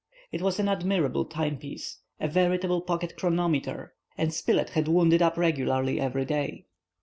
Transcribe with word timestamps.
It 0.31 0.41
was 0.41 0.59
an 0.59 0.67
admirable 0.67 1.25
time 1.25 1.59
piece, 1.59 1.99
a 2.19 2.27
veritable 2.27 2.81
pocket 2.81 3.15
chronometer, 3.15 3.93
and 4.17 4.33
Spilett 4.33 4.69
had 4.71 4.87
wound 4.87 5.13
it 5.13 5.21
up 5.21 5.37
regularly 5.37 5.99
every 6.01 6.25
day. 6.25 6.65